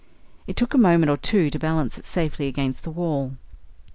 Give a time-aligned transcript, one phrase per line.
[0.47, 3.35] It took a moment or two to balance it safely against the wall.